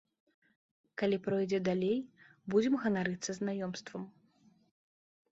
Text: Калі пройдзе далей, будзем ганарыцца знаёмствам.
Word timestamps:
Калі 1.01 1.17
пройдзе 1.25 1.59
далей, 1.67 1.99
будзем 2.53 2.77
ганарыцца 2.85 3.31
знаёмствам. 3.41 4.03